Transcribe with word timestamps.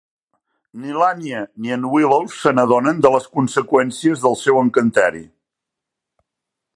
Ni 0.83 0.93
l'Anya 0.99 1.41
ni 1.65 1.73
el 1.75 1.85
Willow 1.97 2.25
se 2.37 2.55
n'adonen 2.59 3.03
de 3.07 3.13
les 3.17 3.29
conseqüències 3.37 4.25
del 4.27 4.39
seu 4.47 4.61
encanteri. 4.65 5.25